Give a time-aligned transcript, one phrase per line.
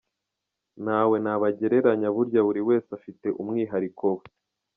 [0.83, 4.25] Ntawe nabagereranya burya buri wese aba afite umwihariko we.